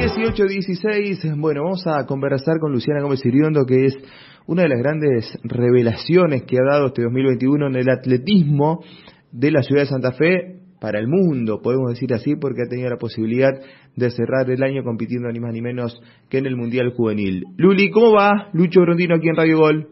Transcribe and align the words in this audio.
1816, 0.00 1.36
bueno, 1.36 1.64
vamos 1.64 1.86
a 1.86 2.06
conversar 2.06 2.58
con 2.58 2.72
Luciana 2.72 3.02
Gómez 3.02 3.22
Iriondo, 3.22 3.66
que 3.66 3.84
es 3.84 3.98
una 4.46 4.62
de 4.62 4.70
las 4.70 4.78
grandes 4.78 5.38
revelaciones 5.44 6.44
que 6.44 6.56
ha 6.56 6.64
dado 6.64 6.86
este 6.86 7.02
2021 7.02 7.66
en 7.66 7.76
el 7.76 7.90
atletismo 7.90 8.82
de 9.30 9.50
la 9.50 9.62
ciudad 9.62 9.82
de 9.82 9.88
Santa 9.88 10.12
Fe 10.12 10.60
para 10.80 10.98
el 10.98 11.06
mundo, 11.06 11.60
podemos 11.62 11.90
decir 11.90 12.14
así, 12.14 12.34
porque 12.34 12.62
ha 12.62 12.70
tenido 12.70 12.88
la 12.88 12.96
posibilidad 12.96 13.50
de 13.94 14.10
cerrar 14.10 14.50
el 14.50 14.62
año 14.62 14.82
compitiendo 14.84 15.28
ni 15.28 15.38
más 15.38 15.52
ni 15.52 15.60
menos 15.60 16.00
que 16.30 16.38
en 16.38 16.46
el 16.46 16.56
Mundial 16.56 16.94
Juvenil. 16.96 17.44
Luli, 17.58 17.90
¿cómo 17.90 18.12
va? 18.12 18.48
Lucho 18.54 18.80
Brondino 18.80 19.16
aquí 19.16 19.28
en 19.28 19.36
Radio 19.36 19.58
Gol. 19.58 19.88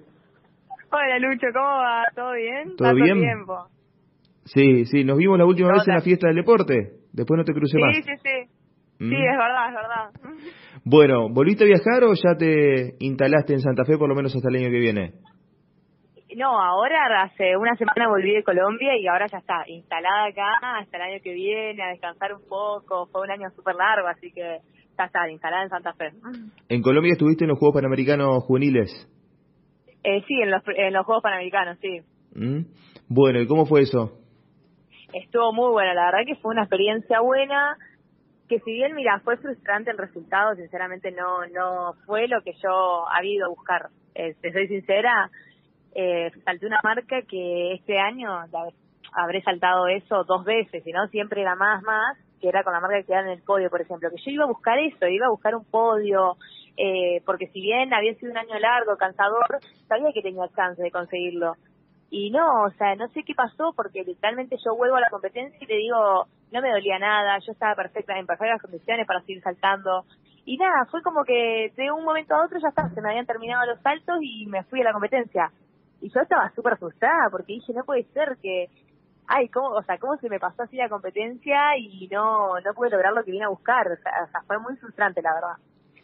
Hola 0.91 1.19
Lucho, 1.19 1.49
¿cómo 1.53 1.67
va? 1.67 2.05
¿Todo 2.17 2.33
bien? 2.33 2.77
¿Todo 2.79 2.95
bien? 2.95 3.21
Tiempo? 3.21 3.67
Sí, 4.47 4.87
sí, 4.87 5.05
nos 5.05 5.19
vimos 5.19 5.39
la 5.39 5.45
última 5.45 5.71
vez 5.71 5.87
en 5.87 5.97
la 5.97 6.01
fiesta 6.01 6.29
del 6.29 6.37
deporte, 6.37 6.93
después 7.13 7.37
no 7.37 7.45
te 7.45 7.53
crucé 7.53 7.77
más. 7.79 7.95
Sí, 7.95 8.03
sí, 8.05 8.13
sí. 8.23 8.58
Sí, 8.99 9.05
¿Mm? 9.05 9.13
es 9.13 9.39
verdad, 9.39 9.69
es 9.69 9.75
verdad. 9.75 10.33
Bueno, 10.85 11.29
¿volviste 11.29 11.65
a 11.65 11.67
viajar 11.67 12.05
o 12.05 12.15
ya 12.15 12.35
te 12.39 12.95
instalaste 13.01 13.53
en 13.53 13.61
Santa 13.61 13.85
Fe 13.85 13.99
por 13.99 14.09
lo 14.09 14.15
menos 14.15 14.35
hasta 14.35 14.49
el 14.49 14.57
año 14.57 14.71
que 14.71 14.79
viene? 14.79 15.13
No, 16.37 16.61
ahora 16.61 17.25
hace 17.25 17.57
una 17.57 17.75
semana 17.77 18.09
volví 18.09 18.33
de 18.33 18.43
Colombia 18.43 18.97
y 18.97 19.07
ahora 19.07 19.27
ya 19.27 19.39
está, 19.39 19.65
instalada 19.67 20.27
acá 20.27 20.79
hasta 20.79 20.97
el 20.97 21.03
año 21.03 21.21
que 21.23 21.33
viene, 21.33 21.83
a 21.83 21.89
descansar 21.89 22.33
un 22.33 22.47
poco. 22.49 23.07
Fue 23.13 23.23
un 23.23 23.31
año 23.31 23.51
súper 23.57 23.75
largo, 23.75 24.09
así 24.09 24.31
que 24.33 24.59
ya 24.97 25.05
está, 25.05 25.29
instalada 25.31 25.65
en 25.65 25.69
Santa 25.69 25.93
Fe. 25.95 26.11
¿En 26.69 26.83
Colombia 26.83 27.13
estuviste 27.13 27.45
en 27.45 27.51
los 27.51 27.59
Juegos 27.59 27.75
Panamericanos 27.75 28.45
Juveniles? 28.45 28.91
Eh, 30.05 30.23
sí, 30.27 30.35
en 30.41 30.51
los, 30.51 30.63
en 30.75 30.93
los 30.93 31.05
Juegos 31.05 31.23
Panamericanos, 31.23 31.79
sí. 31.81 32.01
¿Mm? 32.35 32.65
Bueno, 33.09 33.41
¿y 33.41 33.47
cómo 33.47 33.67
fue 33.67 33.83
eso? 33.83 34.13
Estuvo 35.13 35.53
muy 35.53 35.71
bueno, 35.73 35.95
la 35.95 36.07
verdad 36.07 36.27
que 36.27 36.37
fue 36.37 36.53
una 36.53 36.63
experiencia 36.63 37.21
buena 37.21 37.77
que 38.49 38.61
si 38.61 38.73
bien, 38.73 38.95
mira, 38.95 39.21
fue 39.21 39.37
frustrante 39.37 39.91
el 39.91 39.99
resultado, 39.99 40.55
sinceramente 40.57 41.13
no 41.13 41.47
no 41.47 41.95
fue 42.07 42.27
lo 42.29 42.41
que 42.43 42.53
yo 42.63 43.07
había 43.09 43.35
ido 43.35 43.47
a 43.47 43.51
buscar. 43.51 43.89
Eh, 44.15 44.35
soy 44.41 44.69
sincera, 44.69 45.31
eh, 45.95 46.31
salté 46.45 46.67
una 46.67 46.81
marca 46.83 47.23
que 47.23 47.75
este 47.75 47.99
año 47.99 48.31
habré 49.13 49.43
saltado 49.43 49.87
eso 49.87 50.25
dos 50.25 50.45
veces, 50.45 50.87
y 50.87 50.93
no 50.93 51.07
siempre 51.09 51.43
era 51.43 51.55
más, 51.55 51.83
más, 51.83 52.17
que 52.41 52.49
era 52.49 52.63
con 52.65 52.73
la 52.73 52.81
marca 52.81 52.99
que 52.99 53.07
quedaba 53.07 53.27
en 53.27 53.39
el 53.39 53.43
podio, 53.43 53.71
por 53.71 53.81
ejemplo, 53.81 54.11
que 54.11 54.23
yo 54.25 54.31
iba 54.31 54.45
a 54.45 54.49
buscar 54.49 54.79
eso, 54.79 55.07
iba 55.07 55.27
a 55.27 55.31
buscar 55.31 55.55
un 55.55 55.65
podio, 55.65 56.37
eh, 56.77 57.23
porque 57.27 57.49
si 57.49 57.61
bien 57.61 57.93
había 57.93 58.15
sido 58.15 58.33
un 58.33 58.39
año 58.39 58.59
largo, 58.59 58.97
cansador, 58.97 59.59
sabía 59.89 60.13
que 60.13 60.23
tenía 60.23 60.49
chance 60.55 60.83
de 60.83 60.91
conseguirlo. 60.91 61.55
Y 62.11 62.31
no, 62.31 62.65
o 62.65 62.71
sea, 62.71 62.95
no 62.97 63.09
sé 63.09 63.23
qué 63.23 63.35
pasó 63.35 63.73
porque 63.77 64.03
literalmente 64.03 64.57
yo 64.65 64.75
vuelvo 64.75 64.97
a 64.97 65.01
la 65.01 65.11
competencia 65.11 65.59
y 65.61 65.67
te 65.67 65.75
digo, 65.75 66.27
no 66.51 66.63
me 66.63 66.71
dolía 66.71 66.99
nada, 66.99 67.39
yo 67.41 67.53
estaba 67.53 67.75
perfecta, 67.75 68.19
en 68.19 68.27
perfectas 68.27 68.63
condiciones 68.63 69.07
para 69.07 69.21
seguir 69.21 69.43
saltando. 69.43 70.05
Y 70.47 70.57
nada, 70.57 70.87
fue 70.91 71.03
como 71.03 71.25
que 71.25 71.73
de 71.77 71.93
un 71.93 72.05
momento 72.05 72.35
a 72.35 72.45
otro 72.45 72.59
ya 72.59 72.69
está, 72.69 72.89
se 72.89 73.03
me 73.03 73.11
habían 73.11 73.27
terminado 73.27 73.67
los 73.67 73.81
saltos 73.83 74.19
y 74.23 74.47
me 74.47 74.65
fui 74.65 74.81
a 74.81 74.85
la 74.85 74.93
competencia. 74.93 75.53
Y 76.01 76.09
yo 76.11 76.21
estaba 76.21 76.51
súper 76.55 76.79
frustrada 76.79 77.29
porque 77.31 77.53
dije, 77.55 77.75
no 77.75 77.85
puede 77.85 78.05
ser 78.15 78.39
que, 78.41 78.69
ay, 79.27 79.49
¿cómo, 79.51 79.69
o 79.69 79.83
sea, 79.83 79.99
cómo 79.99 80.17
se 80.17 80.31
me 80.31 80.41
pasó 80.41 80.63
así 80.63 80.77
la 80.77 80.89
competencia 80.89 81.77
y 81.77 82.09
no, 82.09 82.59
no 82.61 82.75
pude 82.75 82.89
lograr 82.89 83.13
lo 83.13 83.25
que 83.25 83.33
vine 83.33 83.45
a 83.45 83.51
buscar. 83.51 83.87
O 83.87 83.97
sea, 83.97 84.43
fue 84.47 84.59
muy 84.59 84.77
frustrante, 84.77 85.21
la 85.21 85.35
verdad. 85.35 85.57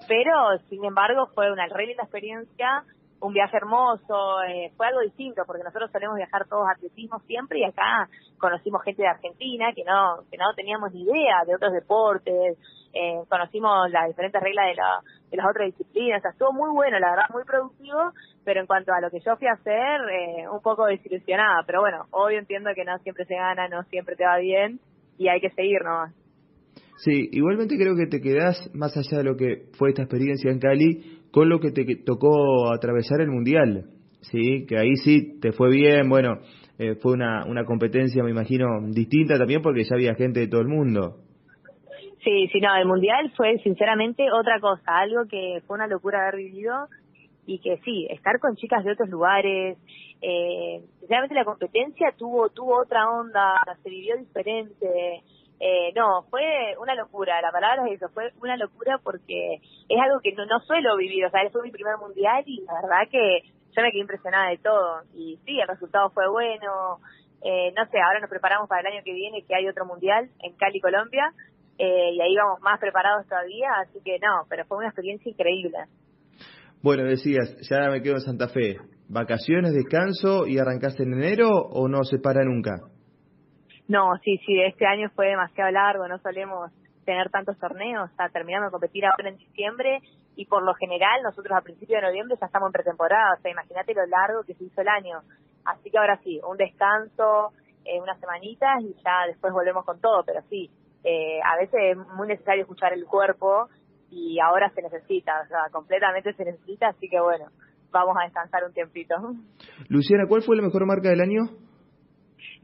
Pero, 0.07 0.59
sin 0.69 0.85
embargo, 0.85 1.29
fue 1.35 1.51
una 1.51 1.67
re 1.67 1.87
linda 1.87 2.03
experiencia 2.03 2.85
un 3.25 3.33
viaje 3.33 3.57
hermoso, 3.57 4.43
eh, 4.43 4.71
fue 4.77 4.87
algo 4.87 5.01
distinto 5.01 5.45
porque 5.47 5.65
nosotros 5.65 5.91
solemos 5.91 6.17
viajar 6.17 6.47
todos 6.47 6.69
atletismo 6.69 7.19
siempre 7.21 7.61
y 7.61 7.65
acá 7.65 8.09
conocimos 8.39 8.83
gente 8.83 9.03
de 9.03 9.09
Argentina 9.09 9.73
que 9.75 9.83
no 9.83 10.25
que 10.31 10.37
no 10.37 10.53
teníamos 10.55 10.93
ni 10.93 11.05
idea 11.05 11.43
de 11.47 11.55
otros 11.55 11.73
deportes, 11.73 12.59
eh, 12.93 13.23
conocimos 13.29 13.91
las 13.91 14.09
diferentes 14.09 14.41
reglas 14.43 14.67
de, 14.67 14.75
la, 14.75 15.01
de 15.31 15.37
las 15.39 15.47
otras 15.47 15.67
disciplinas, 15.67 16.19
o 16.19 16.23
sea, 16.23 16.31
estuvo 16.33 16.53
muy 16.53 16.71
bueno, 16.71 16.99
la 16.99 17.11
verdad, 17.11 17.25
muy 17.33 17.45
productivo, 17.45 18.13
pero 18.45 18.61
en 18.61 18.67
cuanto 18.67 18.93
a 18.93 19.01
lo 19.01 19.11
que 19.11 19.21
yo 19.21 19.37
fui 19.37 19.49
a 19.49 19.55
hacer, 19.55 20.01
eh, 20.11 20.49
un 20.49 20.61
poco 20.61 20.85
desilusionada, 20.85 21.63
pero 21.67 21.81
bueno, 21.81 22.05
obvio 22.11 22.39
entiendo 22.39 22.71
que 22.75 22.85
no 22.85 22.99
siempre 22.99 23.25
se 23.25 23.35
gana, 23.37 23.69
no 23.69 23.85
siempre 23.85 24.17
te 24.17 24.27
va 24.27 24.37
bien 24.37 24.81
y 25.17 25.29
hay 25.29 25.41
que 25.41 25.51
seguir 25.51 25.83
nomás. 25.83 26.13
Sí, 26.97 27.29
igualmente 27.33 27.77
creo 27.77 27.97
que 27.97 28.07
te 28.07 28.21
quedás, 28.21 28.71
más 28.75 28.97
allá 28.97 29.19
de 29.19 29.25
lo 29.25 29.37
que 29.37 29.67
fue 29.79 29.91
esta 29.91 30.03
experiencia 30.03 30.51
en 30.51 30.61
Cali, 30.61 31.21
con 31.31 31.49
lo 31.49 31.59
que 31.59 31.73
te 31.73 31.85
tocó 32.05 32.73
atravesar 32.73 33.21
el 33.21 33.31
Mundial, 33.31 33.87
¿sí? 34.21 34.65
Que 34.67 34.79
ahí 34.79 34.95
sí 34.97 35.41
te 35.41 35.53
fue 35.53 35.71
bien, 35.71 36.09
bueno, 36.09 36.39
eh, 36.79 36.95
fue 37.03 37.13
una, 37.13 37.45
una 37.47 37.65
competencia, 37.65 38.23
me 38.23 38.31
imagino, 38.31 38.67
distinta 38.91 39.39
también 39.39 39.61
porque 39.61 39.83
ya 39.85 39.97
había 39.97 40.15
gente 40.15 40.41
de 40.41 40.49
todo 40.49 40.61
el 40.61 40.69
mundo. 40.69 41.17
Sí, 42.23 42.49
sí, 42.53 42.61
no, 42.61 42.75
el 42.77 42.87
Mundial 42.87 43.33
fue 43.37 43.59
sinceramente 43.59 44.25
otra 44.33 44.59
cosa, 44.61 44.99
algo 44.99 45.27
que 45.29 45.61
fue 45.67 45.77
una 45.77 45.87
locura 45.87 46.23
haber 46.23 46.37
vivido 46.37 46.87
y 47.47 47.59
que 47.59 47.77
sí, 47.85 48.07
estar 48.09 48.39
con 48.41 48.57
chicas 48.57 48.83
de 48.83 48.93
otros 48.93 49.11
lugares, 49.11 49.77
eh, 50.23 50.81
sinceramente 51.01 51.35
la 51.35 51.45
competencia 51.45 52.15
tuvo 52.17 52.49
tuvo 52.49 52.81
otra 52.81 53.11
onda, 53.11 53.61
se 53.83 53.91
vivió 53.91 54.17
diferente, 54.17 55.23
eh, 55.67 55.95
no, 55.97 56.25
fue 56.29 56.77
una 56.79 56.95
locura, 56.95 57.41
la 57.41 57.51
palabra 57.51 57.89
es 57.89 57.97
eso, 57.97 58.11
fue 58.13 58.31
una 58.43 58.55
locura 58.55 58.99
porque 59.03 59.63
es 59.89 59.99
algo 59.99 60.21
que 60.23 60.33
no, 60.33 60.45
no 60.45 60.61
suelo 60.61 60.95
vivir, 60.99 61.25
o 61.25 61.31
sea, 61.31 61.41
fue 61.51 61.63
mi 61.63 61.71
primer 61.71 61.97
mundial 61.97 62.45
y 62.45 62.61
la 62.67 62.75
verdad 62.83 63.09
que 63.11 63.41
yo 63.75 63.81
me 63.83 63.91
quedé 63.91 64.03
impresionada 64.03 64.51
de 64.51 64.59
todo. 64.59 65.01
Y 65.15 65.39
sí, 65.47 65.59
el 65.59 65.67
resultado 65.67 66.11
fue 66.11 66.29
bueno, 66.29 67.01
eh, 67.41 67.73
no 67.75 67.87
sé, 67.87 67.97
ahora 67.99 68.21
nos 68.21 68.29
preparamos 68.29 68.69
para 68.69 68.83
el 68.83 68.95
año 68.95 69.03
que 69.07 69.15
viene 69.15 69.43
que 69.49 69.55
hay 69.55 69.67
otro 69.67 69.87
mundial 69.87 70.29
en 70.41 70.55
Cali, 70.57 70.81
Colombia, 70.81 71.33
eh, 71.79 72.11
y 72.13 72.21
ahí 72.21 72.37
vamos 72.37 72.61
más 72.61 72.79
preparados 72.79 73.27
todavía, 73.27 73.71
así 73.81 74.01
que 74.05 74.19
no, 74.19 74.45
pero 74.51 74.67
fue 74.67 74.77
una 74.77 74.89
experiencia 74.89 75.31
increíble. 75.31 75.79
Bueno, 76.83 77.05
decías, 77.05 77.57
ya 77.71 77.89
me 77.89 78.03
quedo 78.03 78.17
en 78.17 78.21
Santa 78.21 78.49
Fe, 78.49 78.77
¿vacaciones, 79.09 79.73
descanso 79.73 80.47
y 80.47 80.59
arrancaste 80.59 81.05
en 81.05 81.15
enero 81.15 81.49
o 81.49 81.89
no 81.89 82.05
se 82.05 82.19
para 82.19 82.45
nunca? 82.45 82.94
No, 83.89 84.17
sí, 84.23 84.39
sí, 84.47 84.61
este 84.63 84.87
año 84.87 85.11
fue 85.15 85.29
demasiado 85.29 85.71
largo, 85.71 86.09
no 86.09 86.19
solemos 86.19 86.73
tener 87.05 87.31
tantos 87.31 87.59
torneos, 87.59 88.11
o 88.11 88.17
sea, 88.17 88.29
terminamos 88.31 88.69
de 88.69 88.73
competir 88.73 89.05
ahora 89.05 89.29
en 89.29 89.37
diciembre 89.37 90.01
y 90.37 90.47
por 90.47 90.63
lo 90.63 90.75
general 90.75 91.23
nosotros 91.23 91.57
a 91.57 91.63
principios 91.63 92.01
de 92.01 92.09
noviembre 92.09 92.37
ya 92.41 92.47
estamos 92.47 92.69
en 92.69 92.73
pretemporada, 92.73 93.35
o 93.39 93.43
sea, 93.43 93.51
imagínate 93.51 93.95
lo 93.95 94.07
largo 94.07 94.43
que 94.45 94.55
se 94.55 94.65
hizo 94.65 94.81
el 94.81 94.89
año. 94.89 95.21
Así 95.65 95.91
que 95.91 95.99
ahora 95.99 96.19
sí, 96.25 96.41
un 96.49 96.57
descanso, 96.57 97.53
eh, 97.85 98.01
unas 98.01 98.19
semanitas 98.21 98.83
y 98.83 98.95
ya 99.05 99.27
después 99.27 99.53
volvemos 99.53 99.85
con 99.85 100.01
todo, 100.01 100.25
pero 100.25 100.41
sí, 100.49 100.71
eh, 101.05 101.41
a 101.45 101.57
veces 101.57 101.79
es 101.93 101.97
muy 102.17 102.27
necesario 102.27 102.63
escuchar 102.63 102.93
el 102.95 103.05
cuerpo 103.05 103.69
y 104.11 104.39
ahora 104.41 104.71
se 104.71 104.83
necesita, 104.83 105.33
o 105.45 105.49
sea, 105.49 105.59
completamente 105.71 106.33
se 106.33 106.45
necesita, 106.45 106.89
así 106.89 107.09
que 107.09 107.21
bueno, 107.21 107.47
vamos 107.91 108.17
a 108.19 108.25
descansar 108.25 108.65
un 108.65 108.73
tiempito. 108.73 109.15
Luciana, 109.89 110.25
¿cuál 110.29 110.43
fue 110.43 110.57
la 110.57 110.63
mejor 110.63 110.87
marca 110.87 111.11
del 111.11 111.21
año? 111.21 111.64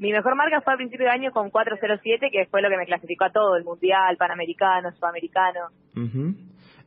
Mi 0.01 0.13
mejor 0.13 0.35
marca 0.35 0.63
fue 0.63 0.73
a 0.73 0.77
principio 0.79 1.05
de 1.05 1.13
año 1.13 1.31
con 1.31 1.51
407, 1.51 2.31
que 2.33 2.47
fue 2.47 2.63
lo 2.63 2.71
que 2.71 2.79
me 2.79 2.87
clasificó 2.87 3.27
a 3.27 3.31
todo, 3.31 3.55
el 3.57 3.65
Mundial, 3.65 4.17
Panamericano, 4.17 4.91
Sudamericano. 4.93 5.69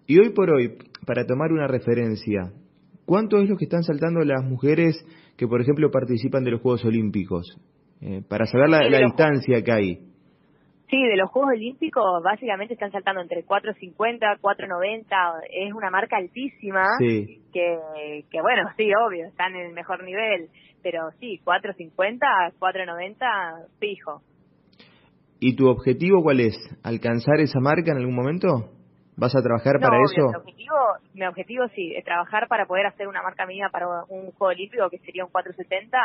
Y 0.07 0.19
hoy 0.19 0.31
por 0.33 0.49
hoy, 0.49 0.79
para 1.05 1.23
tomar 1.23 1.51
una 1.51 1.67
referencia, 1.67 2.51
¿cuánto 3.05 3.37
es 3.37 3.47
lo 3.47 3.55
que 3.55 3.65
están 3.65 3.83
saltando 3.83 4.21
las 4.21 4.43
mujeres 4.43 4.97
que, 5.37 5.47
por 5.47 5.61
ejemplo, 5.61 5.91
participan 5.91 6.43
de 6.43 6.51
los 6.51 6.61
Juegos 6.61 6.83
Olímpicos? 6.85 7.45
Eh, 8.01 8.23
para 8.27 8.47
saber 8.47 8.69
la, 8.69 8.79
distancia 8.79 9.61
que 9.63 9.71
hay. 9.71 9.95
Sí, 10.89 11.03
de 11.03 11.15
los 11.15 11.29
Juegos 11.29 11.51
Olímpicos 11.53 12.23
básicamente 12.23 12.73
están 12.73 12.91
saltando 12.91 13.21
entre 13.21 13.45
4.50, 13.45 14.39
4.90, 14.41 15.05
es 15.51 15.71
una 15.71 15.91
marca 15.91 16.17
altísima 16.17 16.83
sí. 16.97 17.43
que, 17.53 18.25
que 18.31 18.41
bueno, 18.41 18.63
sí, 18.75 18.89
obvio, 19.07 19.27
están 19.27 19.55
en 19.55 19.67
el 19.67 19.73
mejor 19.73 20.03
nivel 20.03 20.49
pero 20.83 21.09
sí, 21.19 21.39
4.50, 21.43 22.53
4.90, 22.59 23.67
fijo. 23.79 24.21
¿Y 25.39 25.55
tu 25.55 25.67
objetivo 25.67 26.21
cuál 26.21 26.41
es? 26.41 26.55
¿Alcanzar 26.83 27.39
esa 27.39 27.59
marca 27.59 27.91
en 27.91 27.97
algún 27.97 28.15
momento? 28.15 28.69
¿Vas 29.15 29.35
a 29.35 29.41
trabajar 29.41 29.79
para 29.79 29.97
eso? 30.03 30.29
Mi 30.29 30.35
objetivo, 30.35 30.75
mi 31.13 31.25
objetivo 31.25 31.67
sí, 31.75 31.93
es 31.95 32.03
trabajar 32.03 32.47
para 32.47 32.65
poder 32.65 32.85
hacer 32.85 33.07
una 33.07 33.21
marca 33.21 33.45
mía 33.45 33.69
para 33.71 33.87
un 34.09 34.31
juego 34.31 34.53
olímpico 34.53 34.89
que 34.89 34.99
sería 34.99 35.25
un 35.25 35.31
470. 35.31 35.97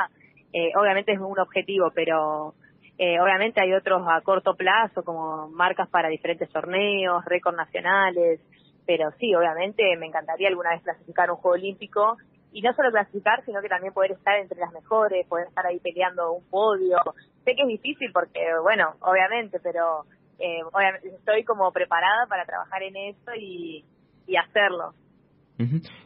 Eh, 0.53 0.71
obviamente 0.81 1.13
es 1.13 1.19
un 1.19 1.39
objetivo, 1.39 1.91
pero 1.95 2.55
eh, 2.99 3.21
obviamente 3.21 3.63
hay 3.63 3.73
otros 3.75 4.03
a 4.09 4.21
corto 4.23 4.55
plazo 4.55 5.03
como 5.03 5.49
marcas 5.49 5.89
para 5.89 6.09
diferentes 6.09 6.51
torneos, 6.51 7.25
récords 7.25 7.57
nacionales, 7.57 8.41
pero 8.87 9.11
sí, 9.19 9.35
obviamente 9.35 9.85
me 9.99 10.07
encantaría 10.07 10.49
alguna 10.49 10.71
vez 10.71 10.83
clasificar 10.83 11.31
un 11.31 11.37
juego 11.37 11.55
olímpico 11.55 12.17
y 12.53 12.63
no 12.63 12.73
solo 12.73 12.91
clasificar, 12.91 13.45
sino 13.45 13.61
que 13.61 13.69
también 13.69 13.93
poder 13.93 14.13
estar 14.13 14.39
entre 14.39 14.59
las 14.59 14.73
mejores, 14.73 15.27
poder 15.27 15.49
estar 15.49 15.67
ahí 15.67 15.79
peleando 15.81 16.33
un 16.33 16.49
podio. 16.49 16.97
Sé 17.45 17.55
que 17.55 17.63
es 17.63 17.69
difícil 17.69 18.11
porque, 18.13 18.41
bueno, 18.63 18.95
obviamente, 19.01 19.59
pero 19.63 20.05
eh, 20.39 20.63
obviamente 20.73 21.09
estoy 21.09 21.45
como 21.45 21.71
preparada 21.73 22.27
para 22.29 22.45
trabajar 22.45 22.83
en 22.83 22.97
eso 22.97 23.33
y, 23.39 23.85
y 24.27 24.37
hacerlo. 24.37 24.93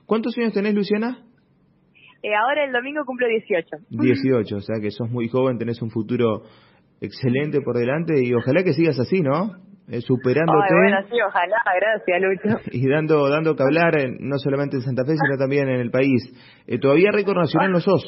¿Cuántos 0.06 0.36
años 0.38 0.52
tenés, 0.52 0.74
Luciana? 0.74 1.24
Eh, 2.22 2.34
ahora 2.34 2.64
el 2.64 2.72
domingo 2.72 3.04
cumplo 3.04 3.26
18. 3.26 3.68
18, 3.90 4.56
o 4.56 4.60
sea 4.60 4.80
que 4.80 4.90
sos 4.90 5.10
muy 5.10 5.28
joven, 5.28 5.58
tenés 5.58 5.82
un 5.82 5.90
futuro 5.90 6.42
excelente 7.00 7.60
por 7.60 7.76
delante 7.76 8.14
y 8.22 8.32
ojalá 8.32 8.62
que 8.62 8.72
sigas 8.72 8.98
así, 8.98 9.20
¿no? 9.20 9.56
Eh, 9.92 10.00
superándote. 10.00 10.72
Ay, 10.72 10.90
bueno, 10.90 11.08
sí, 11.10 11.20
ojalá, 11.20 11.56
gracias, 11.76 12.22
Lucho. 12.22 12.60
Y 12.72 12.88
dando, 12.88 13.28
dando 13.28 13.54
que 13.54 13.62
hablar, 13.62 13.92
no 14.20 14.38
solamente 14.38 14.76
en 14.76 14.82
Santa 14.82 15.04
Fe, 15.04 15.12
sino 15.20 15.36
también 15.36 15.68
en 15.68 15.80
el 15.80 15.90
país. 15.90 16.32
Eh, 16.66 16.78
¿Todavía 16.78 17.10
récord 17.12 17.36
nacional 17.36 17.72
no 17.72 17.80
sos? 17.80 18.02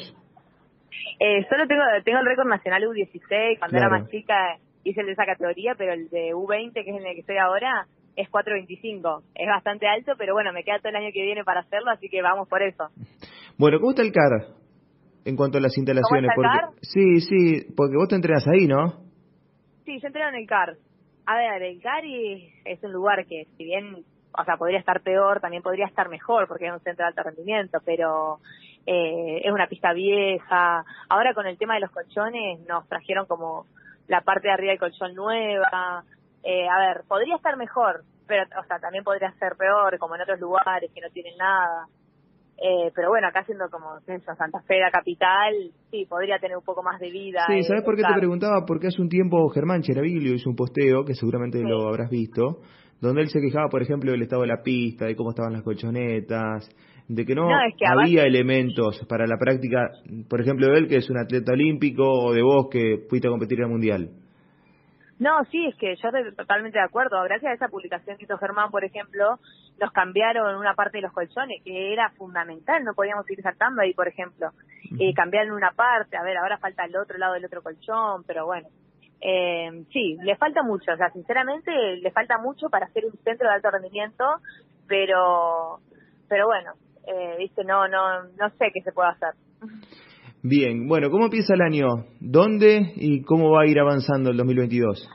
Eh, 1.19 1.45
solo 1.47 1.67
tengo, 1.67 1.83
tengo 2.03 2.19
el 2.19 2.25
récord 2.25 2.47
nacional 2.47 2.83
U16, 2.83 3.59
cuando 3.59 3.77
era 3.77 3.89
más 3.89 4.09
chica 4.09 4.57
hice 4.83 5.01
el 5.01 5.07
de 5.07 5.13
esa 5.13 5.25
categoría, 5.25 5.73
pero 5.77 5.93
el 5.93 6.09
de 6.09 6.33
U20, 6.33 6.73
que 6.73 6.81
es 6.81 6.97
en 6.97 7.05
el 7.05 7.13
que 7.13 7.21
estoy 7.21 7.37
ahora, 7.37 7.85
es 8.15 8.29
4.25. 8.29 9.23
Es 9.35 9.47
bastante 9.47 9.87
alto, 9.87 10.13
pero 10.17 10.33
bueno, 10.33 10.53
me 10.53 10.63
queda 10.63 10.79
todo 10.79 10.89
el 10.89 10.95
año 10.95 11.09
que 11.13 11.21
viene 11.21 11.43
para 11.43 11.61
hacerlo, 11.61 11.91
así 11.91 12.09
que 12.09 12.21
vamos 12.21 12.47
por 12.49 12.61
eso. 12.61 12.89
Bueno, 13.57 13.79
¿cómo 13.79 13.91
está 13.91 14.01
el 14.01 14.11
CAR 14.11 14.55
en 15.25 15.35
cuanto 15.35 15.57
a 15.57 15.61
las 15.61 15.77
instalaciones? 15.77 16.31
¿Cómo 16.35 16.47
está 16.47 16.65
el 16.65 16.67
porque, 16.67 16.79
Sí, 16.81 17.21
sí, 17.21 17.73
porque 17.75 17.95
vos 17.95 18.07
te 18.07 18.15
entrenas 18.15 18.45
ahí, 18.47 18.67
¿no? 18.67 19.05
Sí, 19.85 19.99
yo 20.01 20.07
entreno 20.07 20.29
en 20.29 20.35
el 20.35 20.47
CAR. 20.47 20.77
A 21.25 21.35
ver, 21.37 21.63
el 21.63 21.81
CAR 21.81 22.03
es 22.05 22.83
un 22.83 22.91
lugar 22.91 23.25
que, 23.25 23.47
si 23.57 23.63
bien, 23.63 24.05
o 24.37 24.43
sea, 24.43 24.57
podría 24.57 24.79
estar 24.79 25.01
peor, 25.01 25.39
también 25.39 25.63
podría 25.63 25.87
estar 25.87 26.07
mejor, 26.09 26.47
porque 26.47 26.67
es 26.67 26.73
un 26.73 26.81
centro 26.81 27.03
de 27.03 27.09
alto 27.09 27.23
rendimiento, 27.23 27.79
pero 27.83 28.39
eh, 28.85 29.41
es 29.43 29.51
una 29.51 29.67
pista 29.67 29.93
vieja. 29.93 30.85
Ahora 31.09 31.33
con 31.33 31.47
el 31.47 31.57
tema 31.57 31.75
de 31.75 31.81
los 31.81 31.91
colchones 31.91 32.59
nos 32.67 32.87
trajeron 32.87 33.25
como 33.25 33.65
la 34.07 34.21
parte 34.21 34.47
de 34.47 34.53
arriba 34.53 34.71
del 34.71 34.79
colchón 34.79 35.15
nueva. 35.15 36.03
Eh, 36.43 36.67
a 36.69 36.77
ver, 36.77 37.03
podría 37.07 37.35
estar 37.37 37.57
mejor, 37.57 38.03
pero, 38.27 38.43
o 38.59 38.63
sea, 38.65 38.79
también 38.79 39.03
podría 39.03 39.31
ser 39.33 39.55
peor, 39.55 39.97
como 39.97 40.15
en 40.15 40.21
otros 40.21 40.39
lugares 40.39 40.91
que 40.93 41.01
no 41.01 41.09
tienen 41.09 41.35
nada. 41.37 41.87
Eh, 42.57 42.89
pero 42.95 43.09
bueno, 43.09 43.27
acá 43.27 43.43
siendo 43.43 43.65
como 43.69 43.97
eso, 44.07 44.35
Santa 44.35 44.61
Fe, 44.61 44.79
la 44.79 44.89
capital, 44.89 45.53
sí, 45.91 46.05
podría 46.05 46.39
tener 46.39 46.55
un 46.55 46.63
poco 46.63 46.81
más 46.83 46.99
de 46.99 47.11
vida. 47.11 47.45
Sí, 47.47 47.63
¿sabes 47.63 47.83
por 47.83 47.95
qué 47.95 48.03
te 48.03 48.17
preguntaba? 48.17 48.65
Porque 48.65 48.87
hace 48.87 49.01
un 49.01 49.09
tiempo 49.09 49.49
Germán 49.49 49.81
Cheravilio 49.81 50.33
hizo 50.33 50.49
un 50.49 50.55
posteo, 50.55 51.03
que 51.03 51.15
seguramente 51.15 51.59
lo 51.61 51.87
habrás 51.87 52.09
visto, 52.09 52.61
donde 53.01 53.21
él 53.21 53.29
se 53.29 53.41
quejaba, 53.41 53.67
por 53.67 53.81
ejemplo, 53.81 54.11
del 54.11 54.21
estado 54.21 54.43
de 54.43 54.47
la 54.47 54.63
pista, 54.63 55.05
de 55.05 55.15
cómo 55.15 55.31
estaban 55.31 55.51
las 55.51 55.63
colchonetas, 55.63 56.69
de 57.07 57.25
que 57.25 57.35
no, 57.35 57.49
había 57.87 58.23
elementos 58.23 59.05
para 59.07 59.27
la 59.27 59.37
práctica, 59.37 59.89
por 60.29 60.41
ejemplo, 60.41 60.67
de 60.67 60.79
él, 60.79 60.87
que 60.87 60.97
es 60.97 61.09
un 61.09 61.17
atleta 61.17 61.51
olímpico, 61.51 62.03
o 62.07 62.33
de 62.33 62.41
vos, 62.41 62.67
que 62.71 63.05
fuiste 63.09 63.27
a 63.27 63.31
competir 63.31 63.61
al 63.61 63.69
Mundial. 63.69 64.09
No, 65.17 65.45
sí, 65.45 65.65
es 65.65 65.75
que 65.75 65.95
yo 65.95 66.09
estoy 66.09 66.35
totalmente 66.35 66.77
de 66.77 66.83
acuerdo. 66.83 67.21
Gracias 67.23 67.51
a 67.51 67.55
esa 67.55 67.67
publicación 67.69 68.17
que 68.17 68.25
hizo 68.25 68.37
Germán, 68.37 68.69
por 68.69 68.83
ejemplo, 68.83 69.39
nos 69.79 69.91
cambiaron 69.91 70.57
una 70.57 70.73
parte 70.73 70.97
de 70.97 71.03
los 71.03 71.13
colchones, 71.13 71.63
que 71.63 71.93
era 71.93 72.09
fundamental, 72.11 72.83
no 72.83 72.93
podíamos 72.93 73.29
ir 73.29 73.41
saltando 73.41 73.81
ahí, 73.81 73.93
por 73.93 74.07
ejemplo. 74.07 74.51
Eh, 74.99 75.13
cambiaron 75.13 75.53
una 75.53 75.71
parte, 75.71 76.17
a 76.17 76.23
ver, 76.23 76.37
ahora 76.37 76.57
falta 76.57 76.83
el 76.83 76.95
otro 76.97 77.17
lado 77.17 77.33
del 77.33 77.45
otro 77.45 77.63
colchón, 77.63 78.23
pero 78.27 78.45
bueno. 78.45 78.67
Eh, 79.21 79.85
sí, 79.91 80.17
le 80.21 80.35
falta 80.35 80.61
mucho, 80.61 80.91
o 80.91 80.97
sea, 80.97 81.09
sinceramente 81.11 81.71
le 81.97 82.11
falta 82.11 82.37
mucho 82.37 82.69
para 82.69 82.85
hacer 82.85 83.05
un 83.05 83.13
centro 83.23 83.47
de 83.47 83.55
alto 83.55 83.71
rendimiento, 83.71 84.25
pero, 84.87 85.79
pero 86.27 86.45
bueno, 86.45 86.73
eh, 87.07 87.35
viste, 87.37 87.63
no, 87.63 87.87
no, 87.87 88.23
no 88.23 88.49
sé 88.57 88.71
qué 88.73 88.81
se 88.81 88.91
puede 88.91 89.09
hacer. 89.09 89.33
Bien, 90.47 90.87
bueno, 90.87 91.09
¿cómo 91.09 91.25
empieza 91.25 91.55
el 91.55 91.61
año? 91.63 92.05
¿Dónde 92.19 92.93
y 92.97 93.23
cómo 93.23 93.49
va 93.49 93.63
a 93.63 93.65
ir 93.65 93.79
avanzando 93.79 94.29
el 94.29 94.37
2022? 94.37 95.09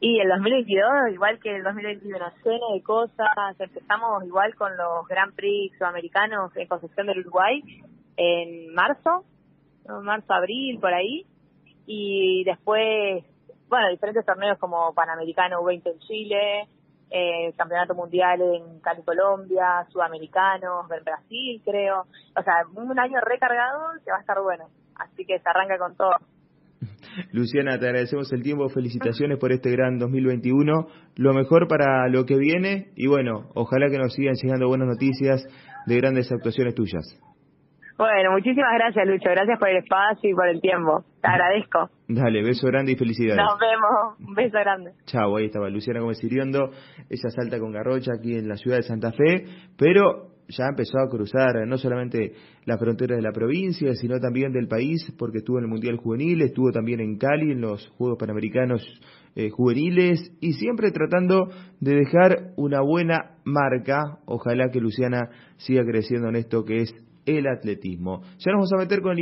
Y 0.00 0.18
el 0.18 0.28
2022, 0.30 1.12
igual 1.12 1.38
que 1.40 1.54
el 1.54 1.62
2021, 1.62 2.18
lleno 2.44 2.74
de 2.74 2.82
cosas. 2.82 3.28
Empezamos 3.56 4.24
igual 4.24 4.56
con 4.56 4.76
los 4.76 5.06
Grand 5.06 5.32
Prix 5.36 5.78
sudamericanos 5.78 6.50
en 6.56 6.66
Concepción 6.66 7.06
del 7.06 7.20
Uruguay 7.20 7.62
en 8.16 8.74
marzo, 8.74 9.22
marzo, 10.02 10.32
abril, 10.32 10.80
por 10.80 10.92
ahí. 10.92 11.24
Y 11.86 12.42
después, 12.42 13.24
bueno, 13.68 13.88
diferentes 13.90 14.26
torneos 14.26 14.58
como 14.58 14.92
Panamericano 14.92 15.60
U20 15.60 15.86
en 15.86 15.98
Chile, 16.00 16.68
eh, 17.10 17.52
Campeonato 17.56 17.94
Mundial 17.94 18.40
en 18.40 18.80
Cali, 18.80 19.02
Colombia, 19.02 19.86
Sudamericanos, 19.90 20.90
en 20.90 21.04
Brasil, 21.04 21.62
creo. 21.64 22.06
O 22.36 22.42
sea, 22.42 22.54
un 22.74 22.98
año 22.98 23.20
recargado 23.20 23.92
que 24.04 24.10
va 24.10 24.18
a 24.18 24.20
estar 24.20 24.40
bueno. 24.40 24.68
Así 24.96 25.24
que 25.24 25.38
se 25.38 25.48
arranca 25.48 25.78
con 25.78 25.96
todo. 25.96 26.16
Luciana, 27.32 27.78
te 27.78 27.86
agradecemos 27.86 28.32
el 28.32 28.42
tiempo, 28.42 28.68
felicitaciones 28.68 29.38
por 29.38 29.52
este 29.52 29.70
gran 29.70 29.98
2021, 29.98 30.88
lo 31.16 31.34
mejor 31.34 31.68
para 31.68 32.08
lo 32.08 32.24
que 32.24 32.36
viene 32.36 32.92
y 32.94 33.06
bueno, 33.06 33.50
ojalá 33.54 33.88
que 33.90 33.98
nos 33.98 34.12
sigan 34.14 34.34
llegando 34.34 34.68
buenas 34.68 34.88
noticias 34.88 35.44
de 35.86 35.96
grandes 35.96 36.30
actuaciones 36.30 36.74
tuyas. 36.74 37.18
Bueno, 37.98 38.30
muchísimas 38.30 38.70
gracias 38.74 39.08
Lucho, 39.08 39.28
gracias 39.28 39.58
por 39.58 39.68
el 39.68 39.78
espacio 39.78 40.30
y 40.30 40.32
por 40.32 40.46
el 40.46 40.60
tiempo, 40.60 41.04
te 41.20 41.26
agradezco. 41.26 41.90
Dale, 42.06 42.44
beso 42.44 42.68
grande 42.68 42.92
y 42.92 42.96
felicidades. 42.96 43.42
Nos 43.42 43.58
vemos, 43.58 44.20
un 44.20 44.34
beso 44.34 44.56
grande. 44.56 44.92
Chao, 45.06 45.36
ahí 45.36 45.46
estaba 45.46 45.68
Luciana 45.68 45.98
Gómez 45.98 46.22
Iriondo, 46.22 46.70
ella 47.10 47.30
salta 47.30 47.58
con 47.58 47.72
Garrocha 47.72 48.12
aquí 48.16 48.36
en 48.36 48.48
la 48.48 48.54
ciudad 48.54 48.76
de 48.76 48.84
Santa 48.84 49.10
Fe, 49.10 49.46
pero 49.76 50.28
ya 50.46 50.66
empezó 50.68 50.98
a 50.98 51.08
cruzar 51.10 51.66
no 51.66 51.76
solamente 51.76 52.34
las 52.66 52.78
fronteras 52.78 53.16
de 53.16 53.22
la 53.22 53.32
provincia, 53.32 53.92
sino 53.94 54.20
también 54.20 54.52
del 54.52 54.68
país, 54.68 55.12
porque 55.18 55.38
estuvo 55.38 55.58
en 55.58 55.64
el 55.64 55.70
Mundial 55.70 55.96
Juvenil, 55.96 56.40
estuvo 56.42 56.70
también 56.70 57.00
en 57.00 57.18
Cali, 57.18 57.50
en 57.50 57.60
los 57.60 57.88
Juegos 57.98 58.16
Panamericanos 58.18 58.80
eh, 59.34 59.50
Juveniles, 59.50 60.36
y 60.40 60.52
siempre 60.52 60.92
tratando 60.92 61.48
de 61.80 61.96
dejar 61.96 62.52
una 62.56 62.80
buena 62.80 63.38
marca. 63.44 64.20
Ojalá 64.24 64.70
que 64.72 64.80
Luciana 64.80 65.30
siga 65.56 65.84
creciendo 65.84 66.28
en 66.28 66.36
esto 66.36 66.64
que 66.64 66.82
es 66.82 66.94
el 67.28 67.46
atletismo. 67.46 68.22
Ya 68.38 68.52
nos 68.52 68.70
vamos 68.70 68.72
a 68.72 68.76
meter 68.78 69.00
con 69.00 69.12
el 69.12 69.16